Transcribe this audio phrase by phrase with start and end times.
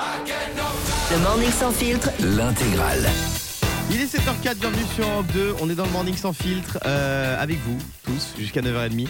[0.00, 3.06] Le Morning Sans Filtre, L'intégrale.
[3.90, 5.54] Il est 7h04, bienvenue sur Europe 2.
[5.60, 9.08] On est dans le Morning Sans Filtre euh, avec vous tous jusqu'à 9h30.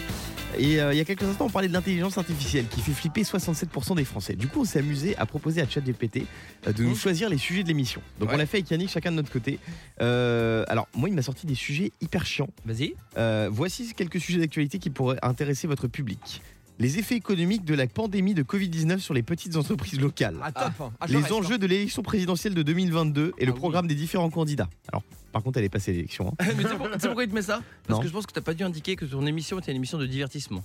[0.57, 3.21] Et euh, il y a quelques instants, on parlait de l'intelligence artificielle qui fait flipper
[3.23, 4.33] 67% des Français.
[4.35, 6.23] Du coup, on s'est amusé à proposer à ChatGPT
[6.67, 8.01] euh, de nous choisir les sujets de l'émission.
[8.19, 8.35] Donc, Ouais.
[8.35, 9.59] on l'a fait avec Yannick, chacun de notre côté.
[10.01, 12.49] Euh, alors, moi, il m'a sorti des sujets hyper chiants.
[12.65, 12.95] Vas-y.
[13.17, 16.41] Euh, voici quelques sujets d'actualité qui pourraient intéresser votre public.
[16.79, 20.37] Les effets économiques de la pandémie de Covid-19 sur les petites entreprises locales.
[20.41, 20.71] Ah, top.
[20.79, 20.91] hein.
[20.99, 23.59] Ah, je les reste, enjeux de l'élection présidentielle de 2022 et le Ah oui.
[23.59, 24.67] programme des différents candidats.
[24.91, 26.29] Alors, par contre, elle est passée l'élection.
[26.39, 26.45] hein.
[26.57, 27.61] Mais tu sais pour- tu sais pourquoi il te met ça?
[27.85, 28.01] Parce Non.
[28.03, 30.07] que je pense que t'as pas dû indiquer que ton émission était une émission de
[30.07, 30.63] divertissement.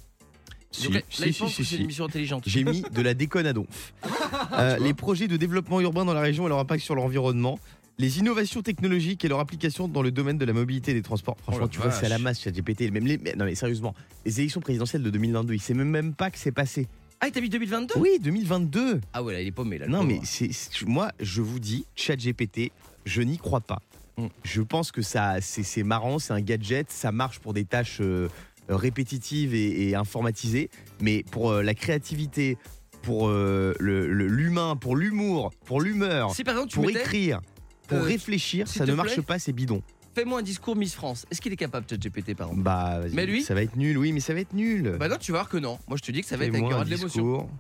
[0.72, 1.76] Si, Donc là, si, là, il si, pense si, que c'est si.
[1.76, 2.42] une émission intelligente.
[2.46, 3.92] J'ai mis de la déconne à donf.
[4.52, 7.58] Euh, les projets de développement urbain dans la région et leur impact sur l'environnement.
[7.98, 11.36] Les innovations technologiques et leur application dans le domaine de la mobilité et des transports.
[11.42, 12.90] Franchement, Oh tu vois, c'est à la masse, ChatGPT.
[12.92, 13.94] Même les, non, mais sérieusement,
[14.26, 16.88] les élections présidentielles de 2022, il sait même, pas que c'est passé.
[17.20, 19.00] Ah, t'as mis 2022 Oui, 2022.
[19.14, 19.86] Ah ouais, là, il est paumé là.
[19.86, 20.50] Non, mais c'est
[20.84, 22.70] moi, je vous dis, ChatGPT,
[23.06, 23.80] je n'y crois pas.
[24.18, 24.26] Mm.
[24.44, 28.28] Je pense que ça, c'est marrant, c'est un gadget, ça marche pour des tâches euh,
[28.68, 30.68] répétitives et, et informatisées,
[31.00, 32.58] mais pour euh, la créativité,
[33.00, 37.40] pour euh, le- le- l'humain, pour l'humour, pour l'humeur, Si pour écrire,
[37.88, 39.22] pour euh, réfléchir, ça ne marche plaît.
[39.22, 39.82] pas, c'est bidon.
[40.14, 41.26] fais-moi un discours Miss France.
[41.30, 43.96] Est-ce qu'il est capable, ChatGPT par exemple Bah, vas-y, Mais lui ça va être nul,
[43.98, 44.96] oui, mais ça va être nul.
[44.98, 45.78] Bah non, tu vas voir que non.
[45.88, 47.06] Moi, je te dis que ça va être avec un de l'émotion.
[47.08, 47.50] discours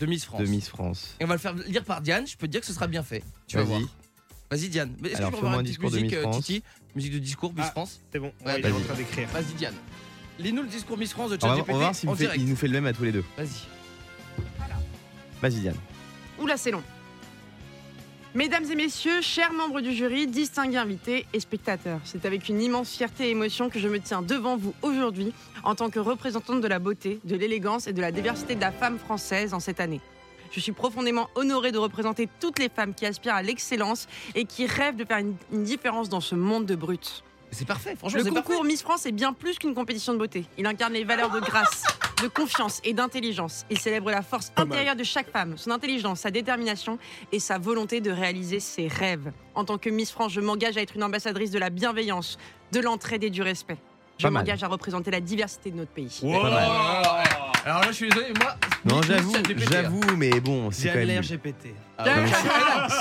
[0.00, 0.40] De Miss France.
[0.40, 1.16] de Miss France.
[1.20, 2.26] Et on va le faire lire par Diane.
[2.26, 3.22] Je peux te dire que ce sera bien fait.
[3.46, 3.80] Tu vas voir.
[3.80, 3.88] Vas-y.
[4.50, 4.92] Vas-y, Diane.
[5.02, 6.22] Mais Est-ce que Alors, je peux avoir un une petite discours de musique, Miss euh,
[6.30, 6.44] France.
[6.44, 6.62] Titi
[6.94, 7.70] Musique de discours, Miss Ah.
[7.72, 9.28] France C'est bon, Ouais, il est en train d'écrire.
[9.30, 9.74] Vas-y, Diane.
[10.38, 12.08] Lis-nous le discours Miss France de ChatGPT on va voir s'il
[12.48, 13.24] nous fait le même à tous les deux.
[13.36, 13.48] Vas-y.
[15.42, 15.76] Vas-y, Diane.
[16.40, 16.82] Oula, c'est long.
[18.36, 22.94] Mesdames et messieurs, chers membres du jury, distingués invités et spectateurs, c'est avec une immense
[22.94, 25.32] fierté et émotion que je me tiens devant vous aujourd'hui
[25.64, 28.72] en tant que représentante de la beauté, de l'élégance et de la diversité de la
[28.72, 30.02] femme française en cette année.
[30.50, 34.66] Je suis profondément honorée de représenter toutes les femmes qui aspirent à l'excellence et qui
[34.66, 37.24] rêvent de faire une, une différence dans ce monde de brutes.
[37.52, 37.96] C'est parfait.
[37.96, 38.68] Franchement, Le concours parfait.
[38.68, 40.44] Miss France est bien plus qu'une compétition de beauté.
[40.58, 41.84] Il incarne les valeurs de grâce,
[42.22, 43.64] de confiance et d'intelligence.
[43.70, 44.72] Il célèbre la force Pas mal.
[44.72, 46.98] intérieure de chaque femme, son intelligence, sa détermination
[47.32, 49.32] et sa volonté de réaliser ses rêves.
[49.54, 52.38] En tant que Miss France, je m'engage à être une ambassadrice de la bienveillance,
[52.72, 53.76] de l'entraide et du respect.
[54.18, 56.20] Je m'engage à représenter la diversité de notre pays.
[56.22, 56.40] Wow.
[56.40, 56.64] Pas mal.
[57.66, 58.54] Alors là, je suis désolé, moi.
[58.86, 59.34] Non, j'avoue,
[59.70, 61.08] j'avoue, mais bon, c'est quand même.
[61.08, 61.20] nul.
[61.20, 61.74] GPT.
[61.98, 62.12] Ah ouais.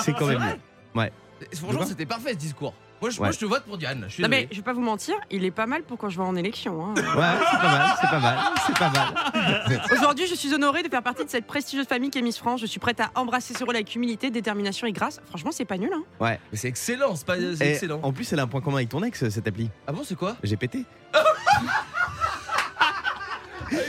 [0.04, 0.58] C'est- quand même.
[0.96, 1.12] nul.
[1.54, 2.74] Franchement, c'était parfait ce discours.
[3.06, 3.28] Moi, je, Ouais.
[3.28, 4.06] moi, je te vote pour Diane.
[4.08, 6.10] Je suis Non mais je vais pas vous mentir, il est pas mal pour quand
[6.10, 6.88] je vais en élection.
[6.88, 6.94] hein.
[6.96, 7.04] Ouais,
[7.52, 9.82] c'est pas mal, c'est pas mal, c'est pas mal.
[9.92, 12.62] Aujourd'hui, je suis honorée de faire partie de cette prestigieuse famille qui est Miss France.
[12.62, 15.22] Je suis prête à embrasser ce rôle avec humilité, détermination et grâce.
[15.30, 15.92] Franchement, c'est pas nul.
[15.94, 16.02] Hein.
[16.20, 16.40] Ouais.
[16.52, 18.00] Mais c'est excellent, c'est pas c'est Et excellent.
[18.02, 19.70] En plus, elle a un point commun avec ton ex, cette appli.
[19.86, 20.36] Ah bon, c'est quoi?
[20.42, 20.84] J'ai pété.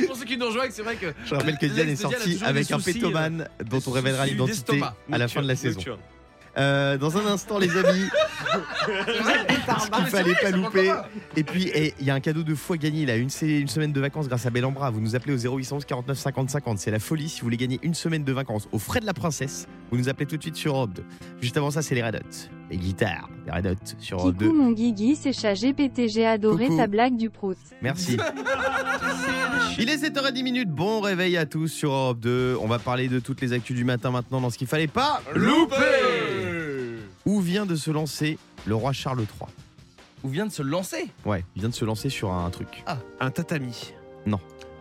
[0.07, 1.07] Pour ceux qui nous rejoignent, c'est vrai que.
[1.25, 4.83] Je rappelle que Diane est sortie avec un soucis, pétomane dont on révélera l'identité
[5.13, 5.81] à la fin de la saison.
[6.59, 8.09] Euh, dans un instant, les amis,
[8.57, 10.93] ce qu'il fallait pas louper.
[11.37, 13.03] Et puis, il y a un cadeau de fou à gagner.
[13.03, 14.91] Il a une, une semaine de vacances grâce à Bellambra.
[14.91, 16.79] Vous nous appelez au 0811 49 50 50.
[16.79, 17.29] C'est la folie.
[17.29, 20.09] Si vous voulez gagner une semaine de vacances aux frais de la princesse, vous nous
[20.09, 21.05] appelez tout de suite sur Europe 2.
[21.41, 22.51] Juste avant ça, c'est les Red Hot.
[22.71, 24.47] Les guitares, les Red Hot sur Europe 2.
[24.47, 26.79] Coucou mon Guigui, c'est ChatGPT, j'ai adoré Coucou.
[26.79, 27.57] ta blague du prout.
[27.81, 28.17] Merci.
[29.79, 30.71] Il est 7h10 minutes.
[30.71, 32.57] Bon réveil à tous sur Europe 2.
[32.61, 35.21] On va parler de toutes les actus du matin maintenant dans ce qu'il fallait pas
[35.35, 36.26] Loupé Où
[37.47, 39.29] vient de se lancer le roi Charles III
[40.25, 42.85] Où vient de se lancer Ouais, il vient de se lancer sur un truc,
[43.21, 43.93] Un tatami.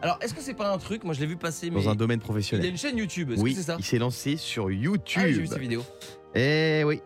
[0.02, 1.82] Alors, est-ce que c'est pas un truc Moi, je l'ai vu passer, mais.
[1.82, 2.66] dans un domaine Il y a professionnel.
[2.70, 5.24] une chaîne YouTube, est-ce Oui, que c'est ça il s'est lancé sur Ah, j'ai YouTube.
[5.24, 5.84] vu cette vidéo.
[6.36, 7.02] Eh oui.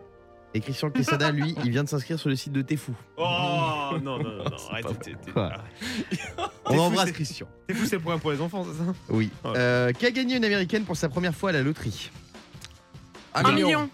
[0.52, 2.92] Et Christian Quesada, lui, il vient de s'inscrire sur le site de Tefou.
[3.16, 4.56] Oh non, non, non, non.
[4.70, 5.60] Arrête, pas t'es- t'es- Quoi arrête.
[6.66, 7.46] On T'es fou, embrasse c'est- Christian.
[7.68, 8.92] T'es fou, c'est programme pour les enfants, c'est ça?
[9.08, 9.30] Oui.
[9.44, 9.52] Oh.
[9.56, 12.10] Euh, qui a gagné une américaine pour sa première fois à la loterie?
[13.34, 13.88] Un million.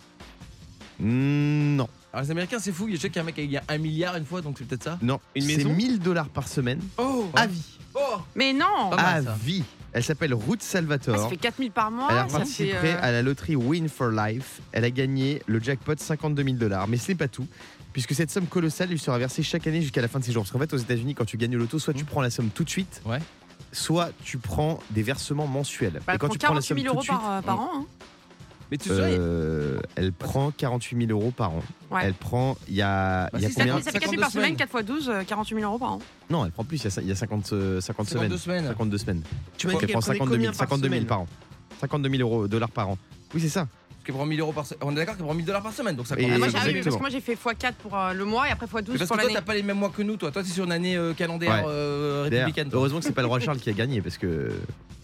[1.00, 2.88] Non, Alors, les Américains, c'est fou.
[2.88, 4.40] Il y a qu'il y a un mec qui a gagné un milliard une fois,
[4.40, 4.98] donc c'est peut-être ça.
[5.02, 5.20] non.
[5.34, 7.62] Une C'est maison 1000 dollars par semaine Oh à vie.
[7.94, 9.36] Oh Mais non Pas mal, À ça.
[9.42, 9.62] vie.
[9.92, 11.18] Elle s'appelle Ruth Ah, Salvatore.
[11.18, 12.08] Ça fait 4000 par mois.
[12.10, 14.60] Elle a ça participé euh, à la loterie Win for Life.
[14.72, 16.86] Elle a gagné le jackpot 52 000 dollars.
[16.88, 17.46] Mais ce n'est pas tout,
[17.94, 20.42] puisque cette somme colossale lui sera versée chaque année jusqu'à la fin de ses jours.
[20.42, 22.06] Parce qu'en fait, aux États-Unis, quand tu gagnes le loto, soit tu Mhm.
[22.10, 23.20] prends la somme tout de suite, Ouais.
[23.72, 25.94] soit tu prends des versements mensuels.
[26.06, 27.30] bah, elle quand prend tu prends la 48 somme 000 tout euros de suite, par,
[27.32, 27.70] euh, par an.
[27.74, 27.86] hein.
[28.70, 31.62] Mais tu euh, elle prend 48 000 euros par an.
[31.90, 32.00] Ouais.
[32.04, 34.10] Elle prend, il y a, Bah, il y a ça combien fait- ça fait 4
[34.10, 34.56] 000 52 par semaine, semaines.
[34.56, 35.98] 4 fois 12, euh, 48 000 euros par an.
[36.30, 36.82] Non, elle prend plus.
[36.82, 38.22] Il y a, il y a 50, euh, 50 semaines.
[38.30, 38.64] 52 semaines.
[38.66, 39.22] 52 semaines.
[39.56, 41.06] Tu m'as Donc dit elle qu'elle prend prenait 52 000, combien par 52 000 semaine
[41.06, 41.26] par an.
[41.80, 42.98] 52 000 euros, dollars par an.
[43.34, 43.68] Oui, c'est ça.
[44.06, 44.78] Qui prend 1000 euros par semaine.
[44.82, 46.28] On est d'accord qu'il prend 1000 dollars par semaine, donc ça Et-.
[46.32, 48.46] Ah, moi, j'ai- ah oui, parce que moi j'ai fait x4 pour euh, le mois
[48.48, 49.34] et après x12 Mais parce pour que toi, l'année.
[49.34, 50.30] t'as pas les mêmes mois que nous, toi.
[50.30, 51.62] Toi, t'es sur une année euh, calendaire Ouais.
[51.66, 52.70] euh, D'ailleurs, républicaine.
[52.70, 52.78] toi.
[52.78, 54.52] heureusement que c'est pas le roi Charles qui a gagné parce que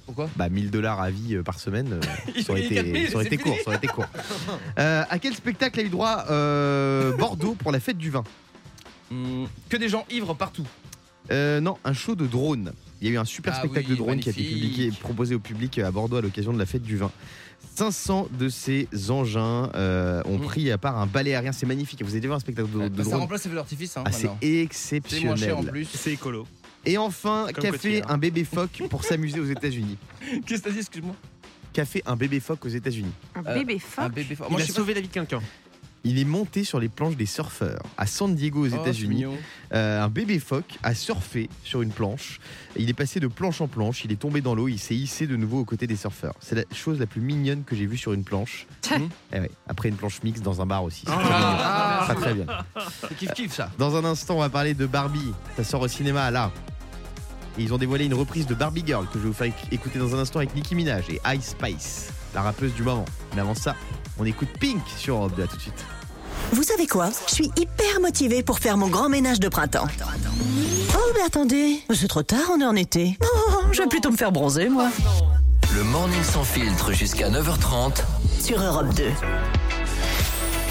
[0.06, 0.30] Pourquoi?
[0.36, 2.00] bah 1000 dollars à vie euh, par semaine, euh,
[2.36, 3.64] Il ça aurait gagne 4000, été, ça aurait c'est été court, fini.
[3.64, 4.06] ça aurait été court.
[4.78, 8.22] Euh, à quel spectacle a eu droit euh, Bordeaux pour la fête du vin?
[9.10, 10.66] Hum, Que des gens ivres partout.
[11.32, 12.72] Euh, Non, un show de drone.
[13.00, 14.62] Il y a eu un super Ah spectacle oui, de drone qui a été magnifique.
[14.70, 17.10] publié, proposé au public à Bordeaux à l'occasion de la fête du vin.
[17.76, 20.42] 500 de ces engins euh, ont Mm.
[20.42, 21.52] pris à part un balai aérien.
[21.52, 22.02] C'est magnifique.
[22.02, 23.96] Vous avez déjà vu un spectacle de, de ça drone remplace les feux d'artifice.
[23.96, 24.38] Hein, Ah, c'est maintenant.
[24.72, 25.70] C'est moins cher en exceptionnel.
[25.70, 25.84] plus.
[25.86, 26.46] C'est écolo.
[26.84, 28.00] Et enfin, Comme hein.
[28.08, 29.96] un bébé phoque pour s'amuser aux États-Unis
[30.46, 31.14] Qu'est-ce que t'as dit, excuse-moi?
[31.72, 34.12] Qu'a fait un bébé phoque aux États-Unis Un Euh, bébé Un phoque?
[34.12, 34.36] bébé.
[34.38, 34.66] Il Moi, pas.
[34.66, 35.40] sauvé la vie de quelqu'un.
[36.04, 39.24] Il est monté sur les planches des surfeurs à San Diego aux Oh, c'est États-Unis.
[39.72, 42.40] Euh, un bébé phoque a surfé sur une planche.
[42.76, 44.04] Il est passé de planche en planche.
[44.04, 44.66] Il est tombé dans l'eau.
[44.66, 46.34] Il s'est hissé de nouveau aux côtés des surfeurs.
[46.40, 48.66] C'est la chose la plus mignonne que j'ai vue sur une planche.
[48.90, 49.08] Mhm.
[49.32, 51.02] Eh ouais, Après une planche mixte dans un bar aussi.
[51.06, 52.46] C'est Ah, très, très bien.
[53.08, 53.70] C'est kiff kiff ça.
[53.78, 55.32] Dans un instant, on va parler de Barbie.
[55.56, 56.50] Ça sort au cinéma là.
[57.58, 59.72] Et ils ont dévoilé une reprise de Barbie Girl que je vais vous faire éc-
[59.72, 63.04] écouter dans un instant avec Nicki Minaj et Ice Spice, la rappeuse du moment.
[63.34, 63.76] Mais avant ça,
[64.18, 65.42] on écoute Pink sur Europe 2.
[65.42, 65.84] À tout de suite.
[66.52, 67.10] Vous savez quoi?
[67.28, 69.86] Je suis hyper motivée pour faire mon grand ménage de printemps.
[70.94, 73.16] Oh, mais attendez, c'est trop tard, on est en été.
[73.22, 74.88] Oh, je vais plutôt me faire bronzer, moi.
[75.74, 78.02] Le morning sans filtre jusqu'à 9h30.
[78.40, 79.04] Sur Europe 2.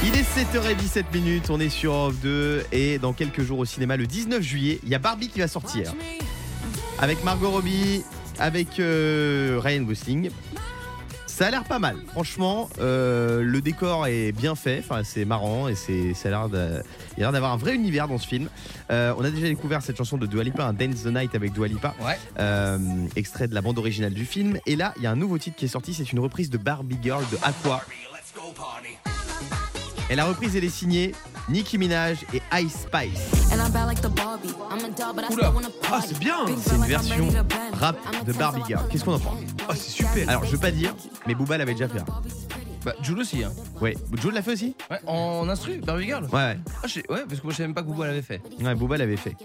[0.03, 3.97] Il est 7h17 minutes, on est sur Europe 2 et dans quelques jours au cinéma,
[3.97, 5.93] le 19 juillet, il y a Barbie qui va sortir.
[6.99, 8.03] Avec Margot Robbie,
[8.39, 10.29] avec euh, Ryan Gosling.
[11.41, 12.69] Ça a l'air pas mal, franchement.
[12.79, 16.83] euh, le décor est bien fait, enfin c'est marrant et c'est ça a l'air de-
[17.17, 18.47] il y a l'air d'avoir un vrai univers dans ce film.
[18.91, 21.51] Euh, on a déjà découvert cette chanson de Dua Lipa, un Dance the Night avec
[21.53, 22.15] Dua Lipa, Ouais.
[22.37, 22.77] euh,
[23.15, 24.59] extrait de la bande originale du film.
[24.67, 26.59] Et là, il y a un nouveau titre qui est sorti, c'est une reprise de
[26.59, 27.81] Barbie Girl de Aqua.
[30.11, 31.13] Et la reprise, elle est signée
[31.49, 33.51] Nicki Minaj et Ice Spice.
[35.29, 35.53] Oula.
[35.91, 37.27] Ah, c'est bien C'est une version
[37.73, 38.83] rap de Barbie Girl.
[38.89, 40.95] Qu'est-ce qu'on en pense Ah, c'est super Alors, je veux pas dire,
[41.27, 41.99] mais Booba l'avait déjà fait.
[41.99, 42.05] un.
[42.83, 43.43] Bah, Jules aussi.
[43.43, 43.51] Hein.
[43.79, 44.75] Ouais, Joe l'a fait aussi?
[44.89, 46.23] Ouais, en instru, Barbie Girl.
[46.25, 46.57] Ouais, ouais.
[46.83, 48.41] Ah, je sais- ouais, parce que moi je savais même pas que Booba l'avait fait.
[48.59, 49.35] Ouais, Booba l'avait fait.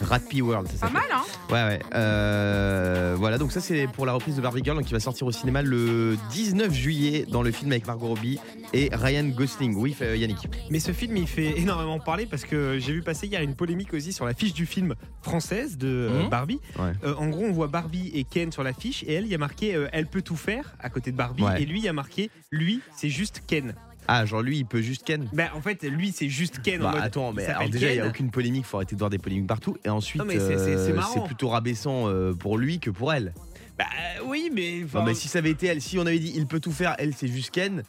[0.00, 0.86] Rat P World, c'est ça.
[0.86, 1.80] Pas mal, hein Ouais, ouais.
[1.94, 5.26] Euh, voilà, donc ça c'est pour la reprise de Barbie Girl donc, qui va sortir
[5.26, 8.38] au cinéma le 19 juillet dans le film avec Margot Robbie
[8.72, 9.74] et Ryan Gosling.
[9.76, 10.48] Oui, euh, Yannick.
[10.70, 13.94] Mais ce film, il fait énormément parler parce que j'ai vu passer hier une polémique
[13.94, 16.28] aussi sur la fiche du film française de euh, Mhm.
[16.28, 16.60] Barbie.
[16.78, 16.92] Ouais.
[17.04, 19.38] Euh, en gros, on voit Barbie et Ken sur l'affiche et elle, il y a
[19.38, 21.42] marqué euh, Elle peut tout faire à côté de Barbie.
[21.44, 21.62] Ouais.
[21.62, 23.74] Et lui, il y a marqué Lui, c'est juste Ken.
[24.06, 26.80] Ah, genre lui, il peut juste Ken Bah, en fait, lui, c'est juste Ken.
[26.82, 28.98] en Bah, mode, attends, mais alors déjà, il n'y a aucune polémique, faut arrêter de
[28.98, 29.76] voir des polémiques partout.
[29.84, 33.32] Et ensuite, mais euh, c'est plutôt rabaissant euh, pour lui que pour elle.
[33.78, 33.86] Bah,
[34.26, 34.82] oui, mais.
[34.84, 36.70] enfin, Non, mais si ça avait été elle, si on avait dit il peut tout
[36.72, 37.82] faire, elle c'est juste Ken,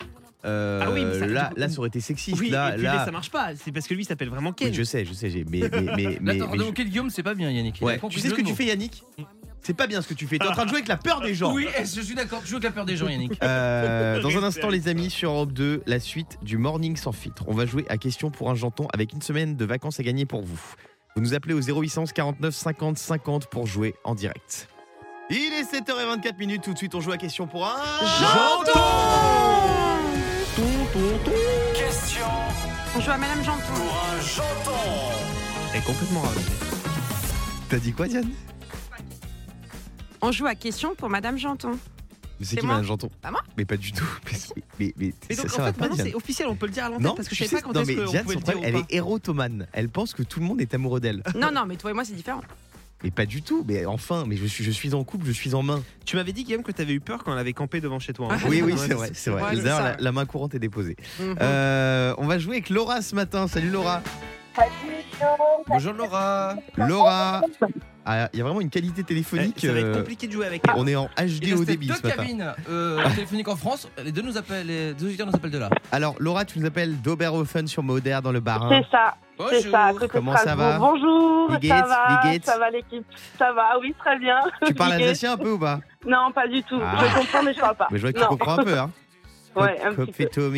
[0.45, 2.39] euh, Ah oui, mais ça- là, là ça aurait été sexiste.
[2.39, 2.97] Oui, là, et puis, là...
[2.99, 3.49] mais ça marche pas.
[3.55, 4.69] C'est parce que lui, il s'appelle vraiment Ken.
[4.69, 7.35] Oui, je sais, je sais, mais, mais, mais, mais- mais je- de Guillaume, c'est pas
[7.35, 7.79] bien, Yannick.
[7.81, 7.99] Il Ouais.
[8.09, 9.03] Tu sais ce que tu fais, Yannick?
[9.65, 10.37] C'est pas bien ce que tu fais.
[10.37, 11.51] T'es en train de jouer avec la peur des gens.
[11.51, 12.39] Oui, eh, je suis d'accord.
[12.43, 13.33] Tu joues avec la peur des gens, Yannick.
[13.41, 17.43] Euh, dans un instant, les amis, sur Europe 2, la suite du Morning sans filtre.
[17.47, 20.27] On va jouer à question pour un janton avec une semaine de vacances à gagner
[20.27, 20.59] pour vous.
[21.15, 24.67] Vous nous appelez au 0800 49 50 50 pour jouer en direct.
[25.31, 26.61] Il est 7h24 minutes.
[26.61, 27.71] Tout de suite, on joue à question pour un
[31.73, 32.27] Question
[32.95, 33.73] On joue à Madame Janton.
[33.73, 34.79] pour un janton.
[35.73, 36.45] Elle est complètement ravalée.
[37.67, 38.29] T'as dit quoi, Diane?
[40.21, 41.77] On joue à question pour Madame Janton.
[42.39, 42.65] Mais c'est qui.
[42.65, 43.09] Madame Janton?
[43.21, 44.03] Pas moi Mais pas du tout.
[44.29, 46.71] Mais, c'est- mais, mais ça, donc, ça en fait, maintenant, c'est officiel, on peut le
[46.73, 48.39] dire à l'antenne Non, parce que je sais- pas quand non, est-ce mais qu'on son
[48.39, 49.67] le dire elle est érotomane.
[49.71, 51.23] Elle pense que tout le monde est amoureux d'elle.
[51.35, 52.41] Non, non, mais toi et moi, c'est différent.
[53.03, 53.63] Mais pas du tout.
[53.67, 55.81] Mais enfin, mais je suis, je suis en couple, je suis en main.
[56.05, 58.13] Tu m'avais dit, Guillaume, que tu avais eu peur quand elle avait campé devant chez
[58.13, 58.29] toi.
[58.31, 58.37] hein.
[58.49, 59.55] Oui, oui, c'est vrai, c'est vrai.
[59.55, 60.95] D'ailleurs, la main courante est déposée.
[61.19, 61.35] Mhm.
[61.41, 63.47] Euh, on va jouer avec Laura ce matin.
[63.47, 64.01] Salut Laura.
[65.67, 66.55] Bonjour Laura.
[66.77, 67.41] Laura.
[68.05, 69.59] Ah, Il y a vraiment une qualité téléphonique.
[69.59, 71.95] Ça va être euh, compliqué de jouer avec on est en HD au débit deux
[71.95, 72.15] ce matin.
[72.17, 73.89] cabines euh, téléphoniques en France.
[74.03, 75.69] Les deux nous appellent, les deux auditeurs nous appellent de là.
[75.91, 78.69] Alors Laura, tu nous appelles d'Oberhofen sur Moder dans le Bas-Rhin.
[78.69, 79.15] C'est ça,
[79.49, 83.05] c'est ça, à côté de Comment ça va Bonjour, Wie ça va, ça va l'équipe,
[83.39, 84.39] ça va, oui, très bien.
[84.65, 85.79] Tu parles alsacien un peu ou pas?
[86.05, 86.79] Non, pas du tout.
[86.81, 86.97] Ah.
[86.99, 87.87] Je comprends, mais je parle pas.
[87.91, 88.91] Mais je vois que tu comprends un peu, hein
[89.55, 90.51] Ouais, un petit peu.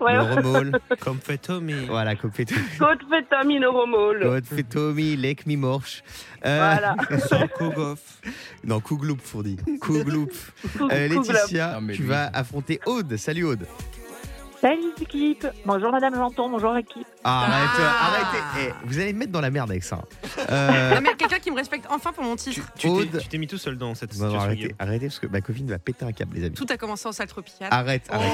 [0.00, 0.80] Ouais, le remol.
[1.00, 1.86] Comme fait Tom et.
[1.86, 2.60] Voilà, Kopfetomi.
[2.78, 4.20] Côte fait Tommy Neuromol.
[4.22, 6.02] Kopfetomi, lek mi morsch.
[6.44, 6.96] Euh, Voilà.
[7.28, 8.20] Sans Kogoff.
[8.64, 9.56] Non, Kougloup, Fourdi.
[9.80, 10.28] Kougloup.
[10.90, 11.08] Euh,
[11.92, 13.16] tu vas affronter Aude.
[13.16, 13.66] Salut Aude.
[14.64, 15.46] Salut l'équipe.
[15.66, 17.06] Bonjour Madame Janton, bonjour équipe.
[17.22, 18.06] Ah, arrête, Ah.
[18.06, 18.70] arrêtez.
[18.70, 20.00] Eh, vous allez me mettre dans la merde avec ça.
[20.48, 22.62] Euh, Non, mais quelqu'un qui me respecte enfin pour mon titre.
[22.78, 22.88] Tu
[23.20, 24.46] tu t'es mis tout seul dans cette non, non, situation.
[24.48, 26.54] arrêtez, arrêtez parce que ma copine va péter un câble, les amis.
[26.54, 27.68] Tout a commencé en salle tropicale.
[27.70, 28.32] Arrête, arrête.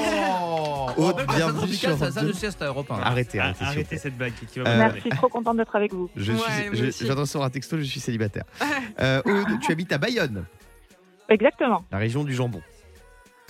[0.97, 2.27] Oh la bienvenue tropicale, sur ça, ça deux.
[2.27, 2.95] le sieste à Europe 1.
[3.01, 3.65] Arrêtez, Ah, arrêtez.
[3.65, 6.09] Arrêtez cette blague qui va Euh, me Merci, trop contente d'être avec vous.
[6.15, 8.45] Je Ouais, j'attends sur un texto, je suis célibataire.
[9.01, 10.45] Euh, Aude, tu habites à Bayonne,
[11.27, 11.83] Exactement.
[11.91, 12.61] la région du jambon.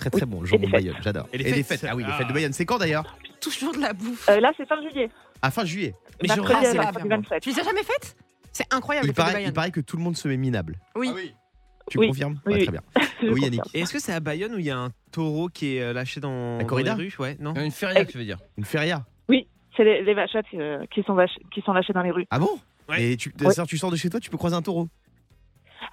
[0.02, 1.28] Très très Oui, bon, et jambon des Bayonne, j'adore.
[1.32, 1.80] Et les fêtes.
[1.80, 2.18] fêtes, ah oui, les Ah.
[2.18, 2.52] fêtes de Bayonne.
[2.52, 4.28] C'est quand d'ailleurs Toujours de la bouffe.
[4.28, 5.10] Euh, là, c'est fin juillet.
[5.42, 5.94] À fin juillet.
[6.22, 7.22] Mais je Mercredi à c'est la fin du ferme.
[7.22, 7.42] 27.
[7.42, 8.16] Tu les as jamais faites?
[8.52, 9.06] C'est incroyable.
[9.06, 9.54] Il les fêtes de paraît, il Bayonne.
[9.54, 10.78] paraît que tout le monde se met minable.
[10.94, 11.10] Oui.
[11.90, 12.08] Tu Oui.
[12.08, 12.40] confirmes?
[12.46, 12.64] Oui, Ouais, oui.
[12.66, 12.82] Très bien.
[13.22, 13.62] Je Oui, Yannick.
[13.74, 15.92] Et est-ce que c'est à Bayonne où il y a un taureau qui est euh,
[15.92, 18.38] lâché dans, La dans corrida les rues Ouais, non Une feria, tu veux dire.
[18.56, 19.04] Une feria.
[19.74, 22.26] C'est les, les vachettes euh, qui, sont vaches- qui sont lâchées dans les rues.
[22.30, 22.50] Ah bon?
[22.90, 23.02] Ouais.
[23.12, 23.52] Et tu, Ouais.
[23.54, 24.86] ça, tu sors de chez toi, tu peux croiser un taureau.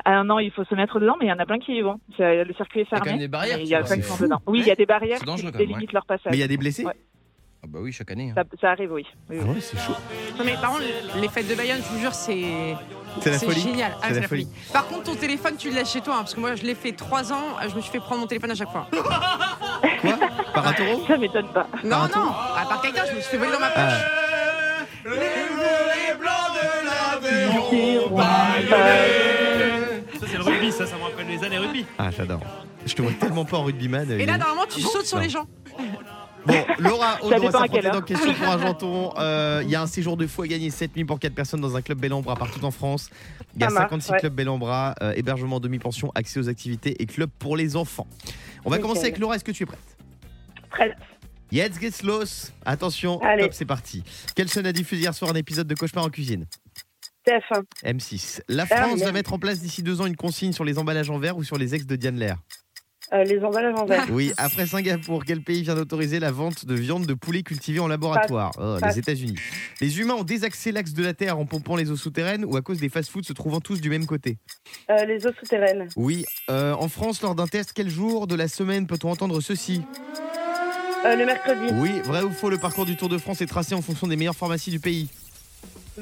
[0.05, 1.81] Ah non, il faut se mettre dedans, mais il y en a plein qui y
[1.81, 1.99] vont.
[2.17, 3.19] C'est- Le circuit est Il y a quand même fermé.
[3.19, 3.57] des barrières.
[3.59, 4.41] et Il y a plein qui sont dedans.
[4.47, 6.31] Oui, il y a des barrières qui délimitent leur passage.
[6.31, 6.93] Mais il y a des blessés Ouais.
[7.61, 8.29] Ah bah oui, chaque année.
[8.31, 8.35] hein.
[8.37, 9.05] Ça, ça arrive, oui.
[9.29, 9.55] Oui, Ah oui.
[9.55, 9.91] ouais, c'est chaud.
[10.37, 10.83] Non mais par contre,
[11.19, 12.75] les fêtes de Bayonne, je vous jure, c'est
[13.19, 13.59] C'est la c'est folie.
[13.59, 13.91] génial.
[14.01, 14.47] Ah, C'est la la folie.
[14.71, 16.73] Par contre, ton téléphone, tu le laisses chez toi, hein, parce que moi, je l'ai
[16.75, 17.57] fait trois ans.
[17.69, 18.87] Je me suis fait prendre mon téléphone à chaque fois.
[18.91, 20.13] Quoi?
[20.53, 21.03] Par un taureau?
[21.05, 21.67] Ça m'étonne pas.
[21.83, 22.31] Non, un non.
[22.57, 24.05] À part quelqu'un, je me suis fait voler dans ma poche.
[25.05, 25.09] Ah.
[28.69, 29.38] Ça, c'est le
[30.59, 31.85] rugby, ça, ça me rappelle les années rugby.
[31.97, 32.41] Ah, j'adore.
[32.85, 34.09] Je te vois tellement pas en rugbyman.
[34.11, 35.23] Et là, normalement, tu sautes sur Non.
[35.23, 35.45] les gens.
[36.45, 39.13] Bon, Laura, on à s'affronter dans Question pour Argenton.
[39.17, 41.59] Euh, Il y a un séjour de fou à gagner 7 nuits pour 4 personnes
[41.59, 43.09] dans un club Bellambra partout en France.
[43.55, 44.19] Il y a Ça marche, 56 ouais.
[44.19, 48.07] clubs Bellambra, euh, hébergement demi-pension, accès aux activités et club pour les enfants.
[48.63, 48.81] On va Nickel.
[48.81, 49.79] commencer avec Laura, est-ce que tu es prête?
[50.69, 50.93] Prête.
[51.51, 52.51] Jetzt geht's los.
[52.65, 53.43] Attention, Allez.
[53.43, 54.03] top, c'est parti.
[54.35, 56.45] Quelle chaîne a diffusé hier soir un épisode de Cauchemar en cuisine
[57.29, 57.63] TF1.
[57.85, 58.41] M6.
[58.47, 61.09] La Ah, France va mettre en place d'ici deux ans une consigne sur les emballages
[61.09, 62.37] en verre ou sur les ex de Diane Lair.
[63.11, 64.05] Euh, les emballages en verre.
[64.11, 67.87] Oui, après Singapour, quel pays vient d'autoriser la vente de viande de poulet cultivée en
[67.87, 68.51] laboratoire?
[68.59, 68.77] Oh.
[68.85, 69.35] Les États-Unis.
[69.81, 72.61] Les humains ont désaxé l'axe de la Terre en pompant les eaux souterraines ou à
[72.61, 74.37] cause des fast-foods se trouvant tous du même côté?
[74.91, 75.87] Euh, les eaux souterraines.
[75.95, 76.23] Oui.
[76.51, 79.81] Euh, en France, lors d'un test, quel jour de la semaine peut-on entendre ceci?
[81.03, 81.73] Le mercredi.
[81.75, 84.17] Oui, vrai ou faux, le parcours du Tour de France est tracé en fonction des
[84.17, 85.07] meilleures pharmacies du pays?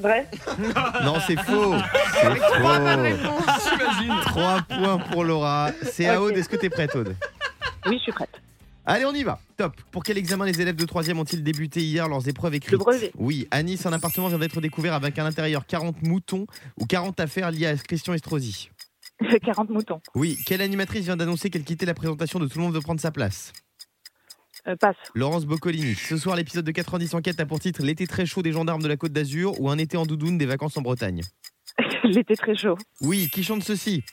[0.02, 0.28] Vrai.
[1.04, 1.76] Non, c'est faux.
[2.14, 3.42] C'est Trois bonnes faux.
[4.26, 5.72] 3 points pour Laura.
[5.84, 6.30] C'est à Ok.
[6.30, 6.38] Aude.
[6.38, 7.16] Est-ce que t'es prête, Aude?
[7.86, 8.30] Oui, je suis prête.
[8.86, 9.40] Allez, on y va.
[9.58, 9.74] Top.
[9.92, 12.72] Pour quel examen les élèves de 3 ont-ils débuté hier leurs épreuves écrites?
[12.72, 13.12] Le brevet.
[13.18, 16.48] Oui, à Nice, un appartement vient d'être découvert avec à l'intérieur 40 moutons
[16.80, 18.70] ou 40 affaires liées à Christian Estrosi.
[19.46, 20.00] 40 moutons.
[20.16, 23.02] Oui, quelle animatrice vient d'annoncer qu'elle quittait la présentation de Tout le monde veut prendre
[23.02, 23.52] sa place?
[24.68, 24.96] Euh, passe.
[25.16, 25.96] Laurence Boccolini.
[25.96, 28.88] Ce soir, l'épisode de 90 enquête a pour titre L'été très chaud des gendarmes de
[28.88, 31.22] la Côte d'Azur ou un été en doudoune des vacances en Bretagne.
[32.04, 32.78] L'été très chaud.
[33.02, 34.04] Oui, qui chante ceci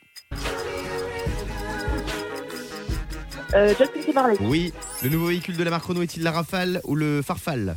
[3.54, 4.40] Euh, Justin Timberlake.
[4.40, 7.76] Oui, le nouveau véhicule de la marque Renault est-il la Rafale ou le Farfale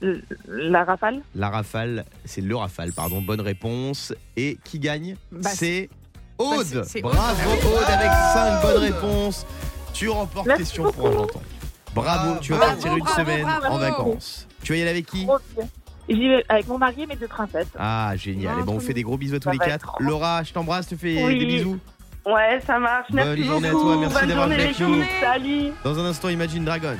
[0.00, 1.22] L- La rafale.
[1.34, 4.12] La Rafale, c'est le Rafale, pardon, bonne réponse.
[4.36, 5.88] Et qui gagne Bah, C'est
[6.38, 6.84] Bah, Aude.
[7.02, 7.50] Bravo.
[7.52, 9.44] Aude avec 5 bonnes réponses.
[9.92, 11.38] Tu remportes Merci question pour beaucoup.
[11.94, 13.66] Bravo, tu vas Bravo, partir une semaine bravo.
[13.74, 14.48] en vacances.
[14.62, 15.26] Tu vas y aller avec qui.
[16.08, 17.68] J'y vais avec mon mari et mes deux princesses.
[17.78, 18.54] Ah, génial.
[18.56, 19.94] Ah, Et bon, on trop fait des gros bisous à tous les quatre.
[20.00, 21.38] Laura, je t'embrasse, je te fais Oui.
[21.38, 21.78] des bisous.
[22.24, 23.10] Ouais, ça marche.
[23.10, 23.84] Bonne Merci journée à beaucoup.
[23.84, 25.20] toi, merci Bonne d'avoir journée, joué les avec nous.
[25.20, 25.72] Salut.
[25.82, 26.96] Dans un instant, Imagine Dragons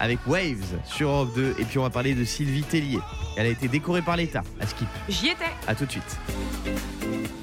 [0.00, 1.54] avec Waves sur Europe 2.
[1.58, 2.98] Et puis, on va parler de Sylvie Tellier.
[3.36, 4.88] Elle a été décorée par l'État à Skip.
[5.08, 5.44] J'y étais.
[5.68, 6.18] À tout de suite.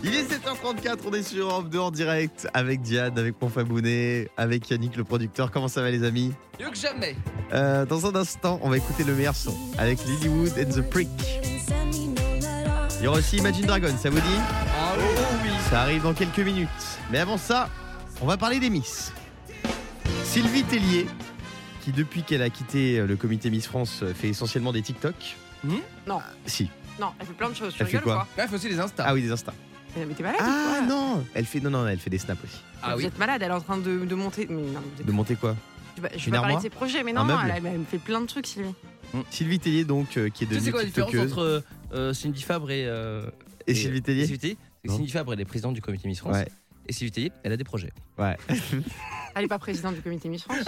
[0.04, 4.68] Il est 7h34, on est sur Europe 2 en direct avec Diane, avec Ponfabounet, avec
[4.70, 5.52] Yannick le producteur.
[5.52, 6.34] Comment ça va les amis?
[6.60, 7.16] Mieux que jamais.
[7.54, 11.08] Euh, Dans un instant, on va écouter le meilleur son avec Lilywood and the Prick.
[13.00, 14.71] Il y aura aussi Imagine Dragons, ça vous dit?
[15.72, 16.68] Ça arrive dans quelques minutes.
[17.12, 17.70] Mais avant ça,
[18.22, 19.14] on va parler des Miss.
[20.26, 21.08] Sylvie Tellier,
[21.82, 25.16] qui depuis qu'elle a quitté euh, le comité Miss France euh, fait essentiellement des TikTok.
[25.64, 25.76] Hmm
[26.08, 26.20] Non.
[26.20, 26.70] Ah, si.
[27.00, 27.74] Non, elle fait plein de choses.
[27.74, 29.04] Tu Elle fait rigoles quoi ou Ouais, faut aussi les Insta.
[29.08, 29.54] Ah oui, des Insta.
[29.98, 32.42] Mais t'es malade ou Ah quoi non Elle fait non non, elle fait des snaps
[32.44, 32.62] aussi.
[32.84, 33.06] Ah vous oui.
[33.06, 34.48] êtes malade, elle est en train de, de monter.
[34.50, 35.56] Mais non, vous êtes- De monter quoi
[35.98, 37.80] je vais je Une vais pas parler de ses projets, mais non, meuble elle, elle
[37.80, 38.74] me fait plein de trucs, Sylvie.
[39.30, 41.64] Sylvie Tellier donc euh, qui est Tu sais devenue c'est quoi la différence entre
[41.94, 43.26] euh, Cindy Fabre et, euh,
[43.68, 44.56] Et Sylvie Tellier Sylvie Non.
[44.88, 46.36] Cindy Fabre, elle est présidente du comité Miss France.
[46.38, 46.48] Ouais.
[46.88, 47.92] Et Sylvie Tellier, elle a des projets.
[48.18, 48.36] Ouais.
[49.34, 50.58] Elle est pas présidente du comité Miss France.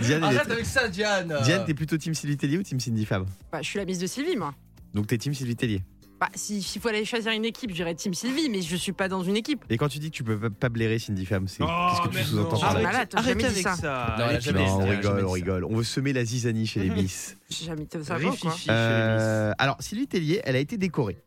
[0.00, 2.80] Diane, elle est- Arrête avec ça, Diane Diane, t'es plutôt team Sylvie Tellier ou team
[2.80, 3.26] Cindy Fabre?
[3.50, 4.54] Bah, je suis la mise de Sylvie, moi.
[4.94, 5.82] Donc t'es team Sylvie Tellier.
[6.18, 9.08] Bah, si- s'il faut aller choisir une équipe, j'irais Team Sylvie, mais je suis pas
[9.08, 9.62] dans une équipe.
[9.68, 12.16] Et quand tu dis que tu peux pas- blairer Cindy Fabre, c'est Oh, qu'est-ce que
[12.22, 12.80] tu sous-entends par là?
[12.80, 12.82] Arrête.
[12.84, 13.76] malade, t'as jamais Arrêtez dit avec ça.
[13.76, 14.16] ça.
[14.18, 15.64] Non, elle a jamais on rigole, on rigole.
[15.64, 17.36] On veut semer la zizanie chez les Miss.
[17.50, 18.30] J'ai jamais été ça, quoi.
[18.30, 21.18] Réfléchis chez Euh, alors, Sylvie Tellier, elle a été décorée.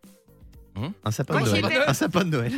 [0.78, 1.84] Hum un sapin de Noël.
[1.88, 2.52] Un sapin de Noël.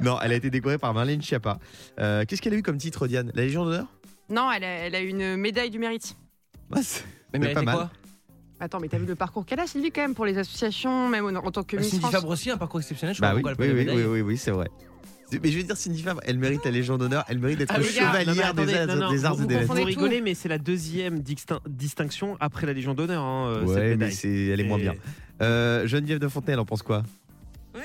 [0.00, 1.58] Non, elle a été décorée par Marlène Schiappa.
[2.00, 3.30] Euh, Qu'est-ce qu'elle a eu comme titre, Diane?
[3.34, 3.86] La Légion d'honneur?
[4.28, 6.16] Non, elle a, elle a une médaille du mérite.
[6.74, 7.04] Ouais, c'est-
[7.38, 7.74] Mais pas mal.
[7.76, 7.90] quoi?
[8.58, 11.26] Attends, mais t'as vu le parcours qu'elle a, Sylvie, quand même, pour les associations, même
[11.26, 12.12] en, en tant que Bah, Miss Cindy France?
[12.14, 13.14] Fabre aussi, un parcours exceptionnel.
[13.14, 14.06] Je Bah pas oui, pourquoi elle a pas oui, de oui, médaille.
[14.08, 14.68] oui, oui, oui, c'est vrai.
[15.32, 17.82] Mais je veux dire, Cindy Favre, elle mérite la Légion d'honneur, elle mérite d'être Ah,
[17.82, 19.86] chevalière des, arts- non, non, des arts vous- et des vous lettres.
[19.88, 21.20] rigolez, mais c'est la deuxième
[21.68, 23.22] distinction après la Légion d'honneur.
[23.22, 24.12] hein, euh, cette Ouais, mais
[24.52, 24.94] elle est moins bien.
[25.42, 27.02] Euh, Geneviève de Fontenay, elle en pense quoi?
[27.74, 27.80] Oui,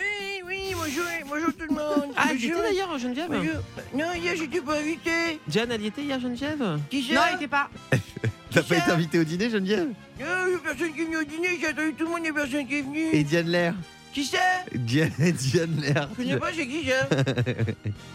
[0.48, 2.14] oui, bonjour, bonjour tout le monde.
[2.16, 3.28] Ah, elle était d'ailleurs, Geneviève?
[3.30, 3.62] Bonjour.
[3.96, 5.40] Non, hier j'étais pas invité.
[5.48, 6.80] Diane, elle y était hier, Geneviève?
[6.90, 7.14] Qui ça?
[7.16, 7.70] Non, il était pas.
[8.52, 9.88] T'as pas été invité au dîner, Geneviève?
[10.20, 12.20] Non, il y a personne qui est venu au dîner, j'ai attendu tout le monde,
[12.22, 13.10] il y a personne qui est venu.
[13.14, 13.74] Et Diane Lair?
[14.14, 14.38] Qui ça
[14.76, 16.10] Diane, Diane Lair.
[16.18, 16.90] Je connais pas, c'est qui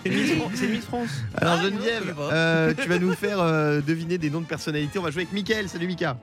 [0.05, 1.09] C'est Miss c'est France.
[1.37, 4.99] Alors Ah, Geneviève, euh, tu vas nous faire euh, deviner des noms de personnalités.
[4.99, 5.69] On va jouer avec Mickaël.
[5.69, 6.19] Salut Mika.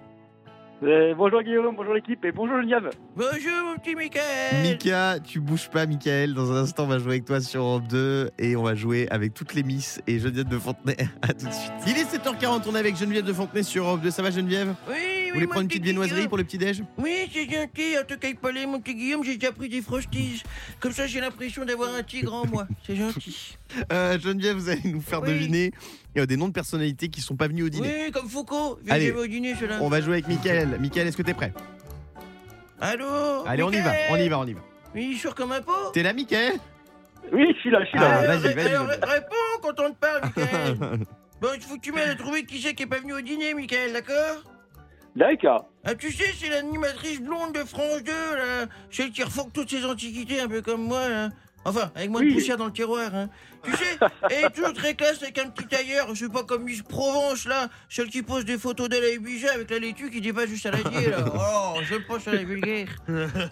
[0.84, 2.90] Euh, bonjour Guillaume, bonjour l'équipe et bonjour Geneviève.
[3.16, 4.62] Bonjour mon petit Michael.
[4.64, 6.34] Mika, tu bouges pas, Mickaël.
[6.34, 9.08] Dans un instant, on va jouer avec toi sur Europe 2 et on va jouer
[9.10, 10.98] avec toutes les Miss et Geneviève de Fontenay.
[11.22, 11.72] À tout de suite.
[11.88, 14.12] Il est 7h40, on est avec Geneviève de Fontenay sur Europe 2.
[14.12, 14.74] Ça va, Geneviève?
[14.90, 14.96] Oui,
[15.34, 18.18] Vous voulez prendre une petit petite viennoiserie pour le petit-déj Oui, c'est gentil, en tout
[18.20, 20.44] cas, il parlait, mon petit Guillaume, j'ai déjà pris des frosties.
[20.80, 22.68] Comme ça, j'ai l'impression d'avoir un tigre en moi.
[22.86, 23.58] C'est gentil.
[23.92, 25.30] euh, Geneviève, vous allez nous faire Oui.
[25.30, 25.72] deviner
[26.20, 28.04] euh, des noms de personnalités qui sont pas venus au dîner.
[28.06, 28.78] Oui, comme Foucault.
[28.84, 29.12] Viens Allez.
[29.12, 29.80] au dîner, celui-là.
[29.82, 30.78] On va jouer avec Mickaël.
[30.80, 31.52] Mickaël, est-ce que t'es prêt?
[32.80, 33.08] Allô?
[33.48, 34.62] Allez, on y va, on y va, on y va.
[34.94, 35.90] Oui, sûr comme un pot?
[35.94, 36.54] T'es là, Mickaël
[37.32, 38.08] Oui, je suis là, je suis là.
[38.08, 40.78] Ah, Alors, vas-y, vas-y, réponds quand on te parle, Michael.
[41.42, 43.22] bon, il faut que tu m'aides à trouver qui c'est qui est pas venu au
[43.22, 44.44] dîner, Michael, d'accord?
[45.16, 45.70] D'accord.
[45.86, 48.66] Ah, tu sais, c'est l'animatrice blonde de France 2, là.
[48.90, 51.30] Celle qui refourque toutes ses antiquités, un peu comme moi, là.
[51.66, 53.30] Enfin, avec moins de poussière dans le tiroir, hein.
[53.64, 53.98] Tu sais,
[54.30, 56.08] elle est toujours très classe avec un petit tailleur.
[56.14, 57.70] Je sais pas comme Miss Provence, là.
[57.90, 60.72] Celle qui pose des photos d'elle à Ibiza avec la laitue qui dépasse juste à
[60.72, 61.24] la dié, là.
[61.36, 62.88] Oh, j'aime pas ça, la vulgaire.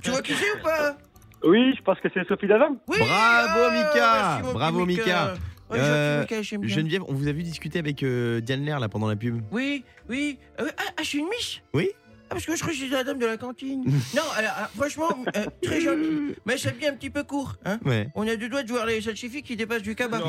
[0.02, 0.98] tu vois qui c'est ou pas?
[1.44, 2.76] Oui, je pense que c'est Sophie Davin.
[2.88, 4.40] Oui Bravo, ah, Mika.
[4.42, 5.34] merci, Bravo, Mika.
[5.74, 6.76] Euh, j'aime bien.
[6.76, 9.42] Geneviève, on vous a vu discuter avec euh, Diane Lair là pendant la pub.
[9.52, 10.38] Oui, oui.
[10.60, 11.90] Euh, ah, ah, je suis une miss Oui
[12.30, 13.84] Ah, parce que je crois que c'est la dame de la cantine.
[14.16, 16.36] non, alors, ah, franchement, euh, très gentil.
[16.46, 17.80] Mais ça devient un petit peu court, hein.
[17.86, 18.10] Ouais.
[18.16, 20.18] On a deux doigts de voir les salchifis qui dépassent du cabas.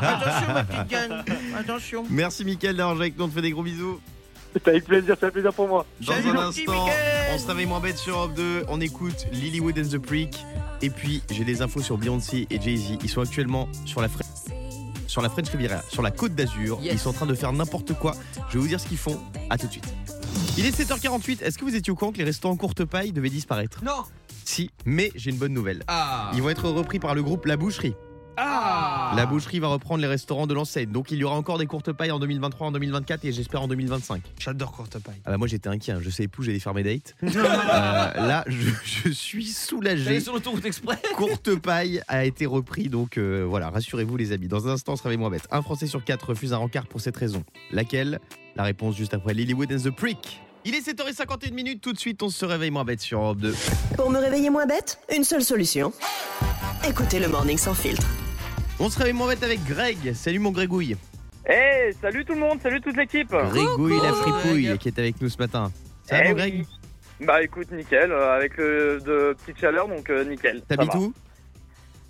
[0.00, 1.24] Attention, ma petite Diane.
[1.56, 2.04] Attention.
[2.10, 4.00] Merci Mickaël d'avoir joué avec nous, on te fait des gros bisous.
[4.66, 5.86] Avec plaisir, c'est un plaisir pour moi.
[6.00, 6.86] Dans Salut, un instant,
[7.34, 10.36] on se réveille moins bête sur Europe 2, on écoute Lilywood and the Prick.
[10.82, 12.98] Et puis j'ai des infos sur Beyoncé et Jay-Z.
[13.02, 14.20] Ils sont actuellement sur la, Fre-
[15.06, 16.78] sur la French Riviera, sur la côte d'Azur.
[16.82, 16.94] Yes.
[16.94, 18.14] Ils sont en train de faire n'importe quoi.
[18.48, 19.18] Je vais vous dire ce qu'ils font.
[19.48, 19.84] À tout de suite.
[20.58, 21.42] Il est 7h48.
[21.42, 23.82] Est-ce que vous étiez au courant que les restaurants courte paille devaient disparaître?
[23.84, 24.02] Non.
[24.44, 25.82] Si, mais j'ai une bonne nouvelle.
[25.88, 26.30] Ah.
[26.34, 27.94] Ils vont être repris par le groupe La Boucherie.
[28.36, 29.12] Ah.
[29.16, 30.90] La boucherie va reprendre les restaurants de l'enseigne.
[30.90, 33.68] Donc il y aura encore des courtes pailles en 2023, en 2024 et j'espère en
[33.68, 34.22] 2025.
[34.38, 35.20] J'adore courte paille.
[35.24, 36.00] Ah bah moi j'étais inquiet, hein.
[36.00, 37.14] je savais plus où j'allais faire mes dates.
[37.72, 40.20] Euh, là je, je suis soulagé.
[40.20, 40.98] Sur l'autoroute exprès?
[41.16, 44.48] Courte paille a été repris donc euh, voilà, rassurez-vous les amis.
[44.48, 45.46] Dans un instant, on se réveille moins bête.
[45.50, 47.42] Un Français sur quatre refuse un rencard pour cette raison.
[47.70, 48.20] Laquelle?
[48.56, 50.40] La réponse juste après Lilywood and the Prick.
[50.64, 53.54] Il est 7h51 minutes, tout de suite on se réveille moins bête sur Europe 2.
[53.96, 55.92] Pour me réveiller moins bête, une seule solution.
[56.88, 58.06] Écoutez le Morning Sans Filtre.
[58.84, 60.12] On se réveille moins bête avec Greg.
[60.12, 60.96] Salut mon Grégouille.
[61.48, 63.30] Eh, salut tout le monde, salut toute l'équipe.
[63.30, 64.78] Grégouille la fripouille Greg.
[64.78, 65.70] qui est avec nous ce matin.
[66.02, 66.36] Ça va Eh mon oui.
[66.40, 66.66] Greg
[67.20, 70.62] Bah écoute, nickel, euh, avec le, de petite chaleur, donc euh, nickel.
[70.66, 71.14] T'habites où?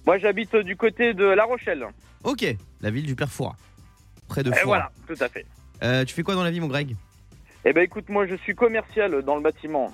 [0.06, 1.84] Moi j'habite euh, du côté de La Rochelle.
[2.24, 2.46] Ok,
[2.80, 3.56] la ville du Père Fouras.
[4.28, 4.64] Près de Et Fouras.
[4.64, 5.44] voilà, tout à fait.
[5.82, 6.96] Euh, tu fais quoi dans la vie mon Greg?
[7.66, 9.92] Eh ben écoute, moi je suis commercial dans le bâtiment.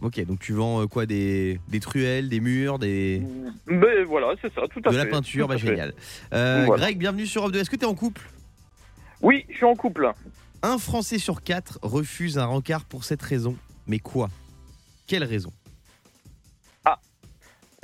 [0.00, 3.20] Ok, donc tu vends euh, quoi des, des truelles, des murs, des...
[3.66, 5.04] Ben voilà, c'est ça, tout à de fait.
[5.04, 5.92] la peinture, bah génial.
[6.32, 6.84] Euh, Voilà.
[6.84, 7.60] Greg, bienvenue sur Europe 2.
[7.60, 8.22] Est-ce que tu es en couple?
[9.22, 10.08] Oui, je suis en couple.
[10.62, 13.56] Un Français sur quatre refuse un rencard pour cette raison.
[13.88, 14.30] Mais quoi?
[15.08, 15.52] Quelle raison?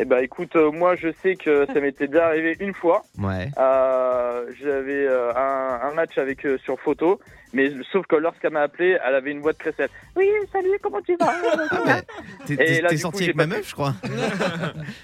[0.00, 3.04] Eh ben écoute, euh, moi je sais que ça m'était déjà arrivé une fois.
[3.16, 3.48] Ouais.
[3.59, 7.20] Euh, J'avais euh, un, un match avec euh, sur photo,
[7.52, 9.90] mais sauf que lorsqu'elle m'a appelé, elle avait une voix de crécelle.
[10.16, 11.33] Oui, salut, comment tu vas?
[11.70, 12.02] Ah
[12.48, 12.57] ouais.
[12.57, 13.94] T'es sorti coup, avec ma meuf, je crois.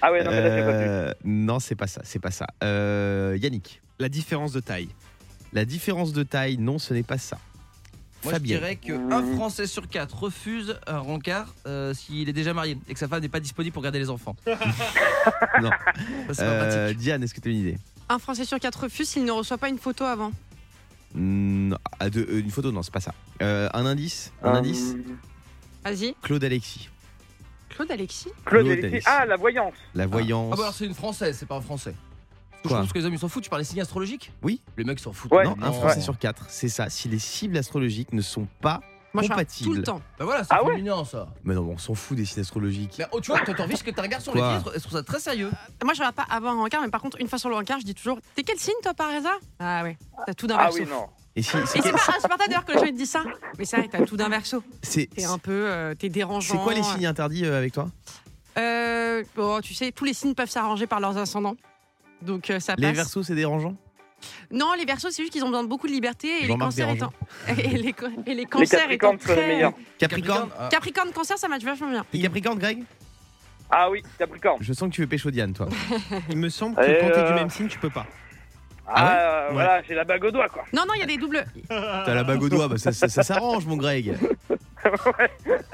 [0.02, 0.72] Ah ouais, non, mais là pas.
[0.72, 2.46] Euh, non, c'est pas ça, c'est pas ça.
[2.64, 4.88] Euh, Yannick, La différence de taille.
[5.52, 7.38] la différence de taille, non, ce n'est pas ça.
[8.24, 12.76] Moi, je dirais qu'un Français sur quatre refuse un rencard euh, s'il est déjà marié
[12.88, 14.36] et que sa femme n'est pas disponible pour garder les enfants.
[15.62, 15.70] Non.
[15.70, 16.98] Ça, c'est pas Euh, pratique.
[16.98, 17.78] Diane, est-ce que tu as une idée?
[18.08, 20.32] Un Français sur quatre refuse s'il ne reçoit pas une photo avant.
[21.14, 23.12] Non, ah, de- euh, Une photo, non, c'est pas ça.
[23.42, 24.32] Euh, un indice?
[24.42, 24.94] Un Euh, indice?
[25.84, 26.14] Vas-y.
[26.22, 26.88] Claude Alexis,
[27.68, 28.30] Claude Alexis?
[28.44, 28.86] Claude Claude Alexis.
[28.86, 29.08] Alexis.
[29.10, 29.74] Ah, la voyance.
[29.94, 30.50] la voyance.
[30.52, 31.94] Ah bah alors c'est une française, c'est pas un français.
[32.62, 33.80] Parce que Quoi je pense que les hommes ils s'en foutent, tu parles des signes
[33.80, 34.60] astrologiques Oui.
[34.76, 35.32] Les mecs s'en foutent.
[35.32, 35.44] Ouais.
[35.44, 35.72] non, un.
[35.72, 36.90] Français sur quatre, c'est ça.
[36.90, 38.80] Si les cibles astrologiques ne sont pas
[39.14, 39.70] Moi, je parle compatibles.
[39.70, 40.00] tout le temps.
[40.18, 41.28] Bah voilà, c'est Ah ouais féminin ça.
[41.44, 42.96] Mais non, on s'en fout des signes astrologiques.
[42.98, 44.80] Mais oh, tu vois, toi t'as envie que t'as un garçon, les Quoi filles, elles
[44.82, 45.50] trouvent ça très sérieux.
[45.82, 47.54] Moi, je ne vais pas avoir un rencard, mais par contre, une fois sur le
[47.56, 49.38] rencard, je dis toujours T'es quel signe, toi, par hasard?
[49.58, 49.96] Ah ouais,
[50.26, 50.78] t'as tout d'un Ah verso.
[50.80, 51.06] oui, non.
[51.36, 53.10] Et si, c'est Et c'est quel- pas insupportable d'ailleurs que les gens ils te disent
[53.10, 53.22] ça.
[53.58, 54.62] Mais c'est vrai, t'as tout d'un verso.
[54.82, 55.52] c'est- T'es un peu.
[55.70, 56.54] euh, T'es dérangeant.
[56.56, 57.88] c'est quoi les signes interdits euh, avec toi?
[58.58, 61.56] Euh, bon, Tu sais, tous les signes peuvent s'arranger par leurs ascendants.
[62.22, 62.96] Donc euh, ça Les passe.
[62.96, 63.74] versos, c'est dérangeant?
[64.50, 66.90] Non, les versos, c'est juste qu'ils ont besoin de beaucoup de liberté et les cancers
[66.90, 67.10] étant...
[67.48, 67.94] et, les, et
[68.26, 69.46] les Les cancers étant les très...
[69.48, 69.72] meilleurs.
[69.98, 70.50] Capricorne?
[70.58, 72.04] Ah, Capricorne, cancer, ça match vachement bien.
[72.12, 72.84] T'es Capricorne, Greg?
[73.70, 74.58] Ah oui, Capricorne.
[74.60, 75.68] Je sens que tu veux pécho Diane, toi.
[76.30, 78.04] Il me semble que Et quand t'es euh, du même signe, tu peux pas.
[78.86, 79.10] Ah, ouais?
[79.16, 80.64] euh, voilà, j'ai la bague au doigt, quoi.
[80.72, 81.44] Non, non, il y a des doubles.
[81.68, 84.16] T'as la bague au doigt, bah ça, ça- ça s'arrange, mon Greg.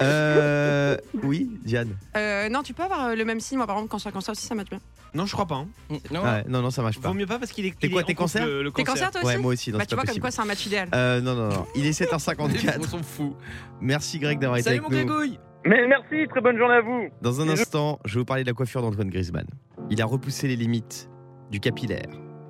[0.03, 0.97] Euh.
[1.23, 1.97] Oui, Diane.
[2.17, 3.57] Euh, non, tu peux avoir euh, le même signe.
[3.57, 4.81] Moi, par exemple, cancer, cancer aussi, ça match bien.
[5.17, 5.57] Non, je crois pas.
[5.57, 5.69] hein.
[6.13, 7.09] Non, Ouais, non, non, ça marche pas.
[7.09, 7.71] Vaut mieux pas parce qu'il est.
[7.79, 9.39] T'es il quoi, est t'es en couple, cancer le, le T'es cancer, toi aussi Ouais,
[9.39, 10.21] moi aussi, non, Bah, c'est tu pas vois, comme possible.
[10.23, 10.89] quoi, c'est un match idéal.
[10.95, 11.67] Euh, non, non, non.
[11.75, 12.83] Il est on 7h54.
[12.89, 13.35] s'en fout.
[13.81, 15.07] Merci, Greg, d'avoir été Salut avec mon nous.
[15.07, 17.09] grégouille Mais merci, très bonne journée à vous.
[17.23, 19.47] Dans un instant, je vais vous parler de la coiffure d'Antoine Griezmann.
[19.91, 21.09] Il a repoussé les limites
[21.51, 22.09] du capillaire.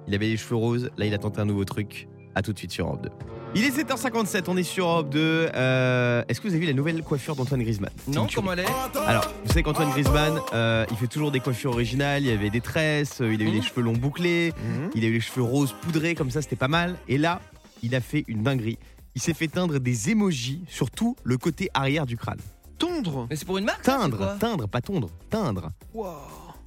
[0.08, 2.08] Il avait les cheveux roses, là il a tenté un nouveau truc.
[2.34, 3.08] À tout de suite sur Europe 2.
[3.54, 5.18] Il est 7h57, on est sur Europe 2.
[5.54, 7.90] Euh, Est-ce que vous avez vu la nouvelle coiffure d'Antoine Griezmann?
[8.06, 8.66] Non, comment elle est?
[9.06, 12.22] Alors, vous savez qu'Antoine Griezmann, euh, il fait toujours des coiffures originales.
[12.22, 13.54] Il y avait des tresses, euh, il a eu Mhm.
[13.54, 14.52] les cheveux longs bouclés,
[14.94, 16.96] il a eu les cheveux roses poudrés, comme ça, c'était pas mal.
[17.08, 17.40] Et là,
[17.82, 18.78] il a fait une dinguerie.
[19.14, 22.40] Il s'est fait teindre des émojis sur tout le côté arrière du crâne.
[22.78, 23.26] Tondre?
[23.30, 24.36] Mais c'est pour une marque Teindre, quoi?
[24.38, 25.70] teindre, pas tondre, teindre.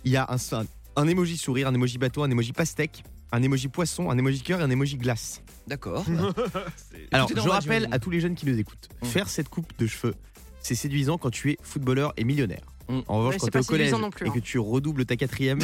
[0.04, 0.64] Il y a un, un,
[0.96, 4.60] un emoji sourire, un emoji bateau, un emoji pastèque, un emoji poisson, un emoji cœur
[4.60, 5.42] et un emoji glace.
[5.68, 6.04] D'accord.
[7.12, 9.06] Alors, je rappelle à tous les jeunes qui nous écoutent, Mm.
[9.06, 10.16] faire cette coupe de cheveux,
[10.62, 12.64] c'est séduisant quand tu es footballeur et millionnaire.
[12.90, 13.00] Mm.
[13.08, 14.34] En revanche, Ouais, quand tu es au collège plus, et hein.
[14.34, 15.60] que tu redoubles ta quatrième,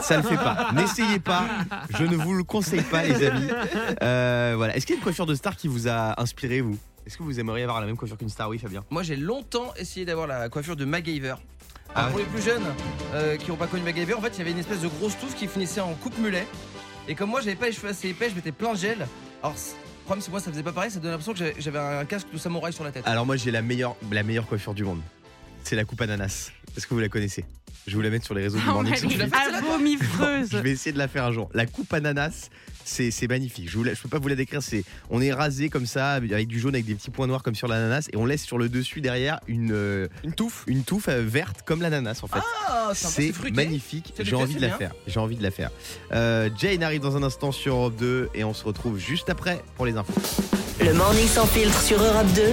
[0.00, 0.70] ça le fait pas.
[0.74, 1.46] N'essayez pas,
[1.98, 3.48] je ne vous le conseille pas, les amis.
[4.02, 4.74] Euh, voilà.
[4.76, 6.78] Est-ce qu'il y a une coiffure de star qui vous a inspiré, vous?
[7.06, 8.48] Est-ce que vous aimeriez avoir la même coiffure qu'une star?
[8.48, 8.84] Oui, Fabien.
[8.90, 11.34] Moi j'ai longtemps essayé d'avoir la coiffure de MacGyver.
[11.94, 12.24] Ah Alors, pour ouais.
[12.24, 12.64] les plus jeunes
[13.14, 15.16] euh, qui n'ont pas connu MacGyver, en fait il y avait une espèce de grosse
[15.18, 16.46] touffe qui finissait en coupe mulet.
[17.08, 19.06] Et comme moi j'avais pas les cheveux assez épais, je mettais plein de gel.
[19.42, 19.54] Alors
[20.04, 22.28] problème c'est moi ça faisait pas pareil, ça donnait l'impression que j'avais- j'avais un casque
[22.32, 23.06] de samouraï sur la tête.
[23.06, 25.00] Alors moi, j'ai la meilleure, la meilleure coiffure du monde.
[25.68, 26.52] C'est la coupe ananas.
[26.76, 27.44] Est-ce que vous la connaissez?
[27.88, 29.26] Je vais vous la mettre sur les réseaux du Ah Morning Filtre.
[29.58, 30.50] abomifreuse.
[30.52, 31.50] Je vais essayer de la faire un jour.
[31.54, 32.50] La coupe ananas,
[32.84, 33.68] c'est magnifique.
[33.68, 34.62] Je, je peux pas vous la décrire.
[34.62, 37.56] C'est on est rasé comme ça avec du jaune avec des petits points noirs comme
[37.56, 41.08] sur l'ananas et on laisse sur le dessus derrière une euh, Une touffe une touffe
[41.08, 42.38] euh, verte comme l'ananas en fait.
[42.68, 44.14] Ah, c'est magnifique.
[44.20, 44.92] J'ai envie de la faire.
[45.08, 45.70] J'ai envie de la faire.
[46.12, 49.64] Euh, Jane arrive dans un instant sur Europe 2 et on se retrouve juste après
[49.74, 50.14] pour les infos.
[50.80, 52.52] Le morning sans filtre sur Europe 2.